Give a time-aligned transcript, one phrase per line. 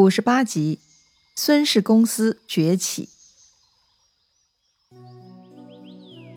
[0.00, 0.78] 五十八集，
[1.36, 3.10] 孙氏公司崛起。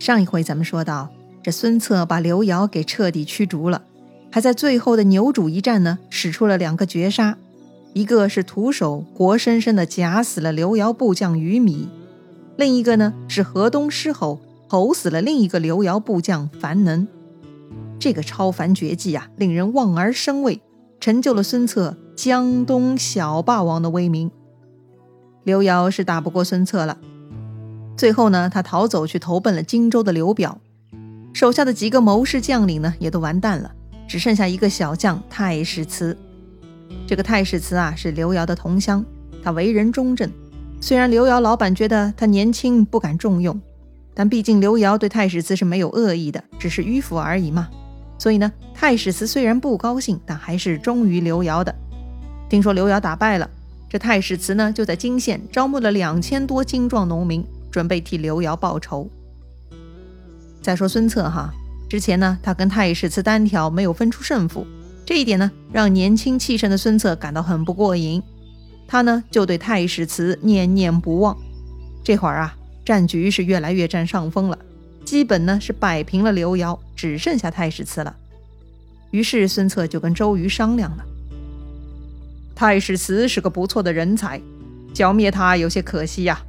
[0.01, 3.86] 上一回咱们说到，这孙策把刘瑶给彻底驱逐了，
[4.29, 7.38] 还在最后的牛渚一战呢，使出了两个绝杀，
[7.94, 11.87] 一个是徒手活生生的夹死了刘瑶部将于米，
[12.57, 17.07] 另一个呢是河东狮吼吼死了另一个刘瑶部将樊能。
[17.98, 20.59] 这个超凡绝技啊，令人望而生畏，
[20.99, 21.95] 成就了孙策。
[22.16, 24.30] 江东小霸王的威名，
[25.44, 26.99] 刘瑶是打不过孙策了。
[27.98, 30.59] 最后呢，他逃走去投奔了荆州的刘表，
[31.34, 33.71] 手下的几个谋士将领呢，也都完蛋了，
[34.07, 36.16] 只剩下一个小将太史慈。
[37.07, 39.04] 这个太史慈啊，是刘瑶的同乡，
[39.43, 40.32] 他为人忠正。
[40.80, 43.59] 虽然刘瑶老板觉得他年轻不敢重用，
[44.13, 47.70] 但毕竟刘瑶对太史慈是没有恶意的，只是迂腐而已嘛。
[48.20, 51.73] 所以呢，太史慈虽然不高兴，但还是忠于刘瑶的。
[52.53, 53.49] 听说刘瑶打败了，
[53.89, 59.10] 这太史慈呢就在金县招募了两千多精壮农民，准备替刘瑶报仇。
[60.62, 61.51] 再说孙策哈，
[61.90, 64.67] 之前呢他跟太史慈单挑没有分出胜负，
[65.03, 68.21] 这一点呢让年轻气盛的孙策感到很不过瘾，
[68.88, 71.35] 他呢就对太史慈念念不忘。
[72.03, 74.59] 这会儿啊战局是越来越占上风了，
[75.03, 78.15] 基本呢是摆平了刘瑶，只剩下太史慈了。
[79.09, 81.03] 于是孙策就跟周瑜商量了。
[82.55, 84.41] 太史慈是个不错的人才，
[84.93, 86.41] 剿灭他有些可惜呀。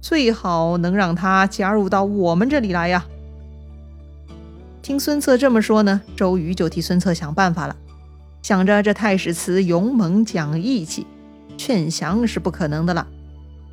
[0.00, 3.04] 最好能让他加入到我们这里来呀。
[4.82, 7.76] 听孙策这么说呢，周瑜就替孙策想办法了。
[8.42, 11.06] 想着这太史慈勇猛讲义气，
[11.56, 13.06] 劝降是不可能的了，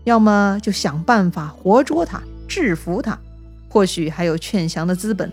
[0.03, 3.19] 要么就想办法活捉他，制服他，
[3.67, 5.31] 或许还有劝降的资本。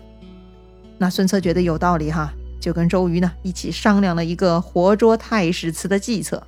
[0.97, 2.33] 那孙策觉得有道理哈。
[2.59, 6.45] 就跟周瑜呢一起商量了一个活捉太史慈的计策。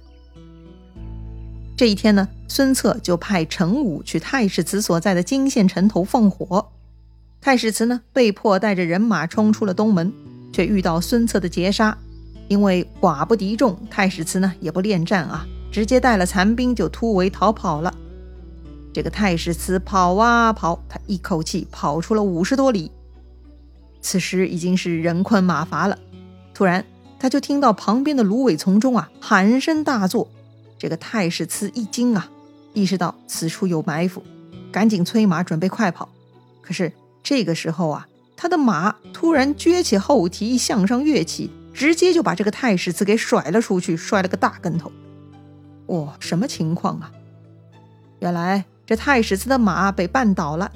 [1.77, 6.71] 这一天呢，孙策就派陈武去太史慈所在的金县城头放火。
[7.39, 10.11] 太史慈呢被迫带着人马冲出了东门，
[10.51, 11.97] 却遇到孙策的截杀。
[12.49, 17.93] 因为寡不敌众，太史慈呢也不恋战啊，直接带了残兵就突围逃跑了。
[18.91, 22.91] 这个太史慈跑啊跑，他一口气跑出了五十多里。
[24.01, 25.97] 此时已经是人困马乏了，
[26.53, 26.85] 突然
[27.19, 30.29] 他就听到旁边的芦苇丛中啊喊声大作。
[30.77, 32.29] 这个太史慈一惊啊，
[32.73, 34.23] 意识到此处有埋伏，
[34.71, 36.07] 赶紧催马准备快跑。
[36.61, 44.89] 可是这个时候啊，他的马突然撅起后蹄向上跃起，直接就把这个太史慈给甩了出去，摔了个大跟头。
[45.87, 47.11] 哇，什么情况啊？
[48.19, 50.71] 原来这太史慈的马被绊倒了，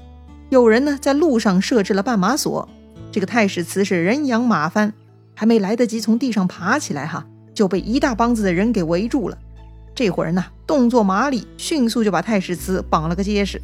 [0.50, 2.68] 有人呢在路上设置了绊马索。
[3.14, 4.92] 这个太史慈是人仰马翻，
[5.36, 9.38] 还没来得及从地上爬起来，哈，就被一大帮子的人给围住了。
[9.94, 13.62] 这伙人呢，动作麻利，迅速就把太史慈绑了个结实。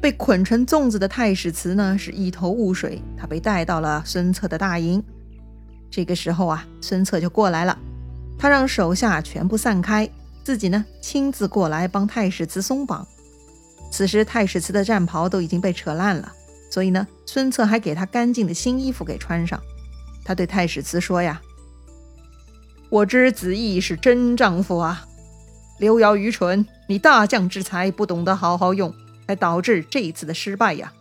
[0.00, 3.00] 被捆成粽子的太史慈呢，是一头雾水。
[3.16, 5.00] 他被带到了孙策的大营。
[5.88, 7.78] 这个时候啊，孙策就过来了，
[8.36, 10.10] 他让手下全部散开，
[10.42, 13.06] 自己呢亲自过来帮太史慈松绑。
[13.92, 16.32] 此时太史慈的战袍都已经被扯烂了。
[16.74, 19.62] 所以呢，孙策还给他干净的新衣服给穿上。
[20.24, 21.40] 他对太史慈说：“呀，
[22.88, 25.06] 我知子义是真丈夫啊。
[25.78, 28.92] 刘瑶愚蠢，你大将之才不懂得好好用，
[29.28, 30.92] 才导致这一次的失败呀。”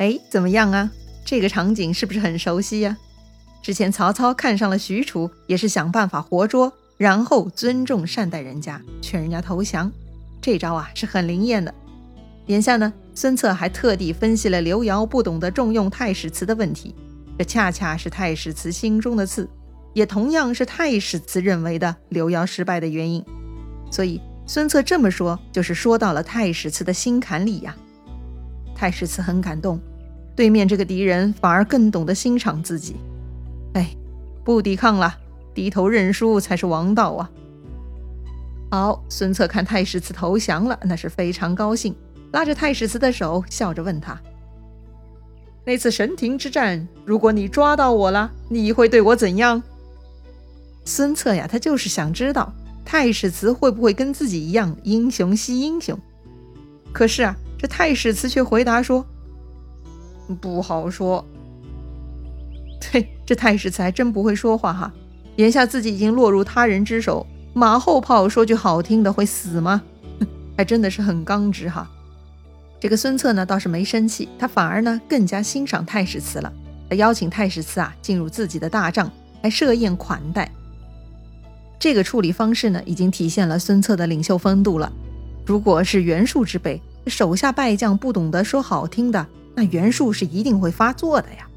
[0.00, 0.90] 哎，怎么样啊？
[1.26, 2.96] 这个场景是不是很熟悉呀？
[3.62, 9.92] 之前曹操看上了许褚，也是想办法活捉，然后尊重善待人家，劝人家投降。
[10.40, 11.74] 这招啊是很灵验的。
[12.46, 12.90] 眼下呢？
[13.14, 16.94] 孙策还特地分析了刘瑶不懂得重用太史慈的问题，
[17.38, 19.48] 这恰恰是太史慈心中的刺，
[19.92, 23.24] 也同样是太史慈认为的刘瑶失败的原因。
[23.90, 27.74] 所以孙策这么说，就是说到了太史慈的心坎里呀。
[28.74, 29.78] 太史慈很感动，
[30.34, 32.96] 对面这个敌人反而更懂得欣赏自己。
[33.74, 33.94] 哎，
[34.44, 35.14] 不抵抗了，
[35.54, 37.30] 低头认输才是王道啊！
[38.72, 41.94] 好，孙策看太史慈投降了，那是非常高兴。
[42.34, 44.20] 拉着太史慈的手，笑着问他
[45.64, 49.62] ：“那次神庭之战，如果你抓到我了，你会对我怎样？”
[50.84, 52.52] 孙策呀，他就是想知道
[52.84, 55.96] 太史慈会不会跟自己一样英雄惜英雄。
[56.92, 59.06] 可是啊，这太史慈却回答说
[60.42, 61.24] ：“不好说。
[62.90, 64.92] ”对，这太史慈还真不会说话哈。
[65.36, 69.80] 眼下自己已经落入他人之手，马后炮说句好听的会死吗？
[70.58, 71.88] 还真的是很刚直哈。
[72.84, 76.52] 这个孙策呢倒是没生气，他反而呢更加欣赏太史慈了。
[76.90, 79.10] 他邀请太史慈啊进入自己的大帐，
[79.42, 80.52] 还设宴款待。
[81.78, 84.92] 这个处理方式呢，已经体现了孙策的领袖风度了。
[85.46, 91.48] 如果是袁术之辈，手下败将不懂得说好听的，那袁术是一定会发作的呀。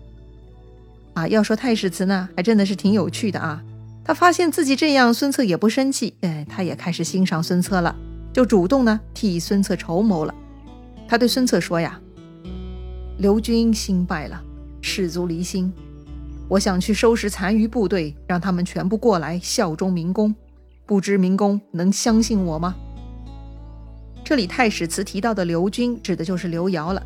[1.13, 3.61] 啊，要说太史慈呢，还真的是挺有趣的啊。
[4.05, 7.93] 他发现自己这样，孙策也不生气，哎，他也开始欣赏孙策了，
[8.31, 10.33] 就主动呢替孙策筹谋了。
[11.07, 11.99] 他对孙策说呀
[13.17, 14.43] ：“刘军新败了，
[14.81, 15.71] 士卒离心。”
[16.49, 20.33] 我想去收拾残余部队，让他们全部过来效忠明公。
[20.85, 22.75] 不知明公能相信我吗？
[24.23, 27.01] 这里太史慈提到的刘军，指的就是刘繇了。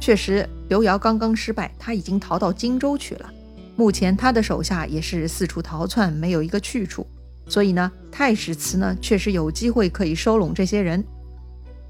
[0.00, 3.30] 确实，刘繇刚刚失败，他已经逃到荆州去了。
[3.76, 7.06] 目前他的手下也是四处逃窜，没有一个去处。
[7.46, 11.02] 所以呢，太史慈呢确实有机会可以收拢这些人。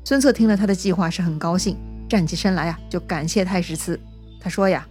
[0.04, 1.76] 孙策听了他的计划是很高兴，
[2.08, 3.98] 站起身来啊，就感谢太史慈。
[4.40, 4.86] 他说呀。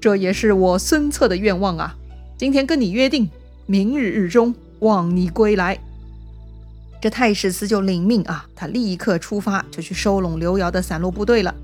[0.00, 1.96] 这也是我孙策的愿望啊！
[2.36, 3.30] 今天跟你约定，
[3.64, 5.78] 明日日中望你归来。
[7.00, 11.54] 这太史慈就领命啊，他立刻出发，就去收拢刘繇的散落部队了。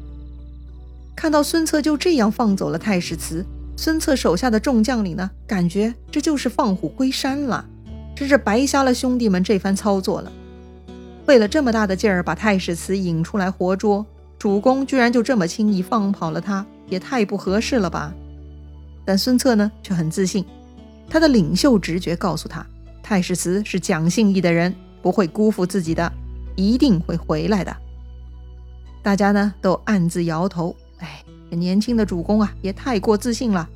[1.15, 3.45] 看到孙策就这样放走了太史慈，
[3.77, 7.67] 孙策手下的众将领呢，感觉这就是放虎归山了，
[8.17, 10.33] 真是白瞎了兄弟们这番操作了。
[11.25, 14.05] 费了这么大的劲儿把太史慈引出来活捉，
[14.39, 18.13] 主公居然就这么轻易放跑了他，也太不合适了吧！
[19.05, 20.45] 但孙策呢却很自信，
[21.09, 22.67] 他的领袖直觉告诉他，
[23.03, 26.13] 太史慈是讲信义的人，不会辜负自己的，
[26.57, 27.77] 一定会回来的。
[29.03, 33.69] 大家呢都暗自摇头，哎，这年轻的主公啊也太过自信了。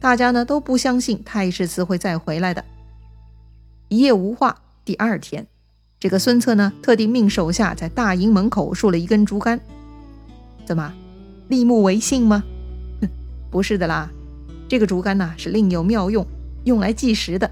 [0.00, 2.64] 大家呢都不相信太史慈会再回来的。
[3.88, 5.46] 一夜无话，第二天，
[6.02, 9.60] 这个孙策呢特地命手下在大营门口竖了一根竹竿。
[10.66, 10.92] 怎么，
[11.46, 12.42] 立木为信吗？
[13.00, 13.08] 哼，
[13.52, 14.10] 不是的啦。
[14.66, 16.26] 这个竹竿呢是另有妙用，
[16.64, 17.48] 用来计时的，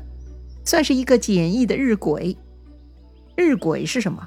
[0.64, 2.35] 算是一个简易的日晷。
[3.37, 4.26] 日晷是什么？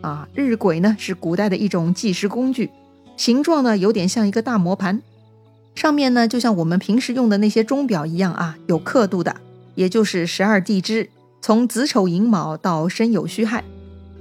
[0.00, 2.70] 啊，日晷呢是古代的一种计时工具，
[3.16, 5.02] 形状呢有点像一个大磨盘，
[5.74, 9.40] 上面呢就像我们平时用的那些钟表一样啊，有刻度的，
[9.74, 13.64] 也就是十二地支，从子丑寅卯到申酉戌亥。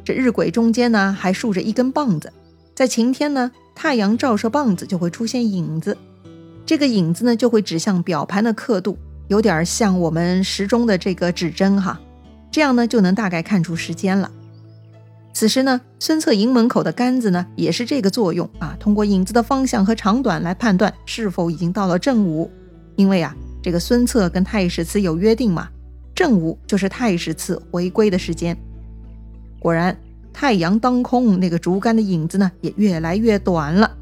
[0.06, 2.32] 这日晷中间呢还竖着一根棒子，
[2.74, 5.96] 在晴天呢，太阳照射棒子就会出现影子。
[6.66, 12.00] 这个影子呢，就会指向表盘的刻度，有点像我们时钟的这个指针哈。
[12.52, 14.32] 这样呢，就能大概看出时间了。
[15.34, 18.76] 此时呢，孙策营门口的杆子呢，也是这个作用啊。
[18.80, 22.52] 通过影子的方向和长短来判断是否已经到了正午。
[22.96, 25.70] 因为啊，这个孙策跟太史慈有约定嘛，
[26.20, 28.58] 正午就是太史慈回归的时间。
[29.58, 29.98] 果然，
[30.34, 33.96] 太阳当空，那个竹竿的影子呢，也越来越短了。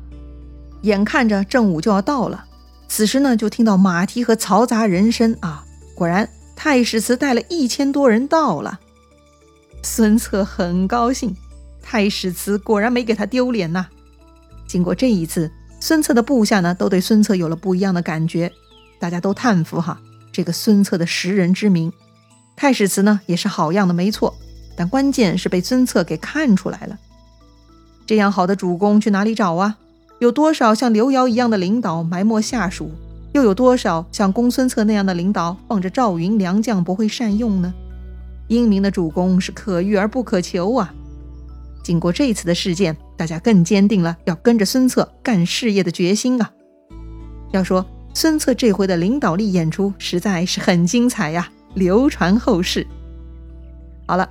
[0.82, 2.44] 眼看着正午就要到了。
[2.88, 5.64] 此时呢，就听到马蹄和嘈杂人声啊！
[5.94, 8.80] 果然，太史慈带了一千多人到了。
[9.84, 11.36] 孙策很高兴，
[11.84, 13.86] 太史慈果然没给他丢脸呐。
[14.66, 18.52] 经过这一次，孙策的部下呢，都对孙策有了不一样的感觉，
[18.98, 21.94] 大家都叹服哈，这个孙策的识人之明。
[22.58, 24.36] 太史慈呢，也是好样的，没错，
[24.76, 26.98] 但关键是被孙策给看出来了。
[28.08, 29.78] 这样好的主公去哪里找啊？
[30.20, 32.90] 有多少像刘繇一样的领导埋没下属，
[33.34, 37.72] 又有多少像公孙策那样的领导放着赵云良将不会善用呢？
[38.48, 40.92] 英明的主公是可遇而不可求啊！
[41.84, 46.50] 经过这次的事件，大家更坚定了要跟着孙策干事业的决心啊！
[47.52, 47.86] 要说
[48.16, 52.86] 孙策这回的领导力演出实在是很精彩呀，流传后世。
[54.08, 54.30] 好了，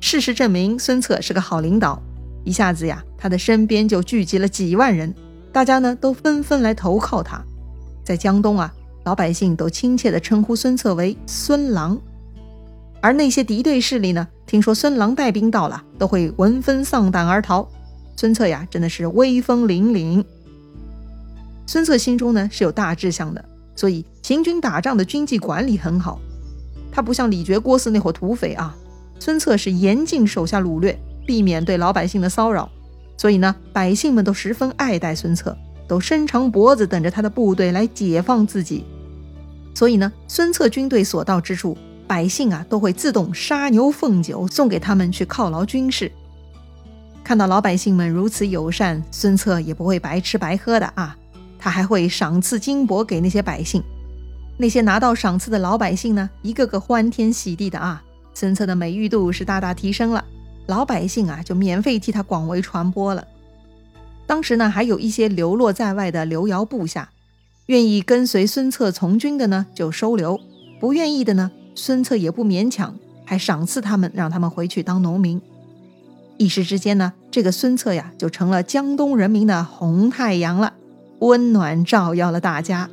[0.00, 2.00] 事实证明孙策是个好领导。
[2.44, 5.14] 一下子呀，他的身边就聚集了几万人，
[5.50, 7.42] 大家呢都纷纷来投靠他。
[8.04, 8.72] 在江东啊，
[9.04, 11.98] 老百姓都亲切地称呼孙策为孙郎，
[13.00, 17.66] 而那些敌对势力呢，听说孙郎带兵到了，都会闻风丧胆而逃。
[18.14, 20.22] 孙策呀，真的是威风凛凛。
[21.66, 23.42] 孙策心中呢是有大志向的，
[23.74, 26.20] 所以行军打仗的军纪管理很好。
[26.94, 28.74] 他不像李傕、郭汜那伙土匪啊，
[29.18, 30.98] 孙策是严禁手下掳掠。
[31.26, 32.68] 避免对老百姓的骚扰，
[33.16, 35.56] 所以呢，百姓们都十分爱戴孙策，
[35.88, 38.84] 都伸长脖子等着他的部队来解放自己。
[39.74, 46.12] 所以呢，孙策军队所到之处，百姓啊都会自动杀牛奉酒送给他们去犒劳军士。
[47.24, 51.16] 看到老百姓们如此友善，孙策也不会白吃白喝的啊，
[51.58, 53.82] 他还会赏赐金帛给那些百姓。
[54.56, 60.24] 那些拿到赏赐的老百姓呢，一个个欢天喜地的啊，孙策的美誉度是大大提升了。
[60.66, 63.26] 老百姓啊，就免费替他广为传播了。
[64.26, 67.10] 当时呢，还有一些流落在外的刘繇部下，
[67.66, 70.38] 愿意跟随孙策从军的呢，就收留；
[70.80, 75.42] 不愿意的呢，孙策也不勉强，还赏赐他们，让他们回去当农民。
[76.38, 80.72] 一时之间呢，这个孙策呀，就成了江东人民的红太阳了，
[81.18, 82.88] 温暖照耀了大家。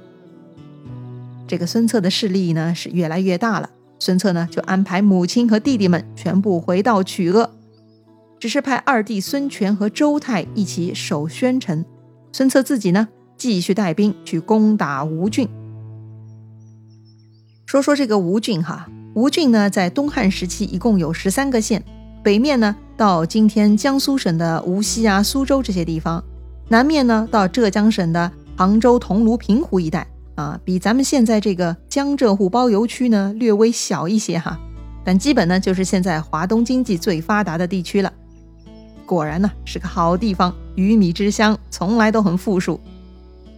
[1.52, 3.70] 这个孙策的势力呢，是越来越大了。
[4.00, 7.50] 孙策呢，就安排母亲和弟弟们全部回到曲阿，
[8.40, 11.84] 只是派二弟孙权和周泰一起守宣城。
[12.32, 15.50] 孙策自己呢，继续带兵去攻打吴郡。
[17.66, 21.84] 说说这个吴郡哈，吴郡呢，在东汉时期一共有十三个县，
[22.24, 22.74] 北面呢。
[22.96, 26.24] 到今天江苏省的无锡啊、苏州这些地方，
[26.70, 30.08] 南面呢到浙江省的杭州、桐庐、平湖一带
[30.42, 34.60] 啊，比咱们现在这个江浙沪包邮区呢略微小一些哈，
[35.06, 38.12] 但基本呢就是现在华东经济最发达的地区了。
[39.06, 42.80] 果然呢是个好地方，鱼米之乡，从来都很富庶。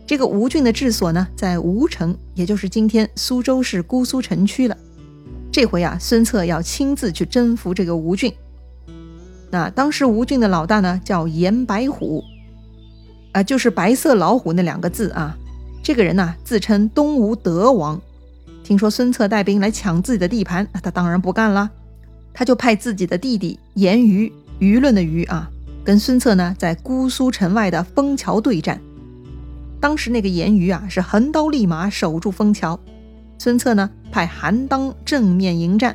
[0.05, 4.77] 这个吴郡的治所呢在吴城，也就是今天苏州市姑苏城区了。
[5.53, 8.33] 这回啊，孙策要亲自去征服这个吴郡。
[9.49, 12.21] 那当时吴郡的老大呢，叫严白虎，
[13.31, 15.37] 啊，就是白色老虎那两个字啊。
[15.83, 18.01] 这个人呢，自称东吴德王。
[18.63, 21.69] 听说孙策带兵来抢自己的地盘，那他当然不干了。
[22.33, 25.51] 他就派自己的弟弟严舆，舆论的舆啊，
[25.83, 28.79] 跟孙策呢在姑苏城外的枫桥对战。
[29.81, 32.79] 当时那个严舆啊，是横刀立马守住枫桥。
[33.37, 35.93] 孙策呢，派韩当正面迎战。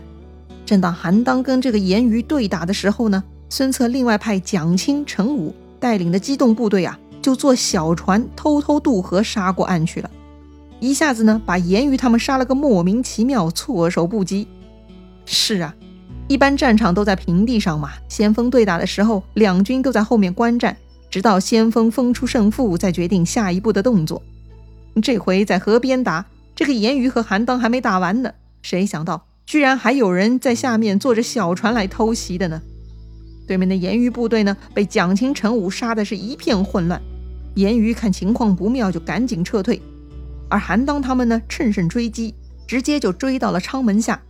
[0.67, 3.25] 正当韩当跟这个严舆对打的时候呢。
[3.49, 10.11] 孙策另外派蒋钦、陈武带领的机动部队啊，就坐小船偷偷渡河杀过岸去了，
[10.81, 14.47] 一下子呢把严于他们杀了个莫名其妙，措手不及。
[15.27, 15.75] 是啊，
[16.27, 20.77] 一般战场都在平地上嘛，先锋对打的时候，两军都在后面观战，
[21.11, 24.23] 直到先锋分出胜负，再决定下一步的动作。
[25.03, 26.25] 这回在河边打，
[26.57, 28.33] 这个严于和韩当还没打完呢，
[28.63, 32.63] 谁想到居然还有人在下面坐着小船来偷袭的呢？
[33.47, 37.01] 对面的严于部队呢，被蒋钦、陈武杀的是一片混乱。
[37.59, 39.83] 严于看情况不妙，就赶紧撤退。
[40.49, 42.33] 而韩当他们呢，趁胜追击，
[42.69, 44.23] 直接就追到了昌门下。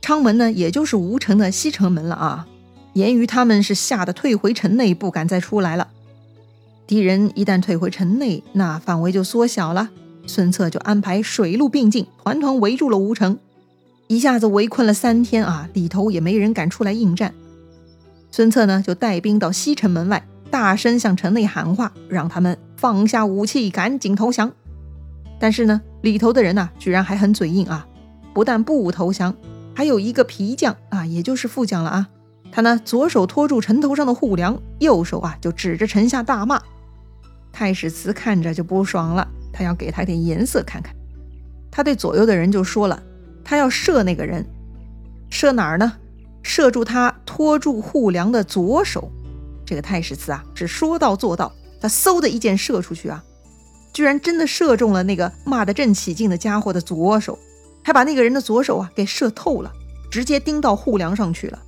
[0.00, 2.46] 昌门呢，也就是吴城的西城门了啊。
[2.92, 5.88] 严于他们是吓得退回城内，不敢再出来了。
[6.86, 9.90] 敌人一旦退回城内，那范围就缩小了。
[10.24, 13.36] 孙策就安排水陆并进，团团围住了吴城，
[14.06, 17.34] 一下子围困了三天啊，里头也没人敢出来应战。
[18.30, 24.52] 孙策呢，就带兵到西城门外，大声向城内喊话，让他们放下武器，赶紧投降。
[25.40, 27.84] 但是呢，里头的人呢，居然还很嘴硬啊，
[28.32, 29.34] 不但不投降，
[29.74, 32.08] 还有一个皮将啊，也就是副将了啊，
[32.52, 36.62] 他呢，左手托住城头上的护梁，右手啊，就指着城下大骂。
[37.50, 40.94] 太史慈看着就不爽了，他要给他点颜色看看。
[41.68, 43.02] 他对左右的人就说了，
[43.42, 44.46] 他要射那个人，
[45.28, 45.94] 射哪儿呢？
[46.44, 49.10] 射住他托住护梁的左手，
[49.66, 53.22] 这个太史慈啊是说到做到，他嗖的一箭射出去啊，
[53.92, 57.38] 居然真的射中了那个骂得正起劲的家伙的左手，
[57.82, 59.72] 还把那个人的左手啊给射透了，
[60.10, 61.58] 直接钉到护梁上去了。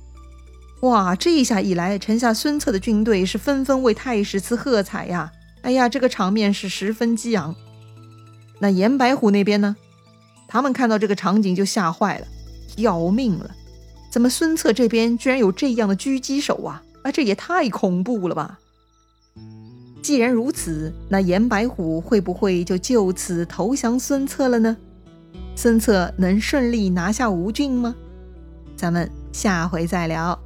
[0.81, 5.31] 哇，这一下一来，城下孙策的军队是纷纷为太史慈喝彩呀！
[5.63, 7.55] 哎呀，这个场面是十分激昂。
[8.59, 9.75] 那严白虎那边呢？
[10.47, 12.27] 他们看到这个场景就吓坏了，
[12.77, 13.51] 要命了！
[14.09, 16.81] 怎么孙策这边居然有这样的狙击手啊？
[17.07, 18.59] 啊，这也太恐怖了吧！
[20.01, 24.75] 既然如此，那严白虎会不会就就此投降孙策了呢？
[25.55, 27.95] 孙策能顺利拿下吴郡吗？
[28.75, 30.37] 咱们下回再聊。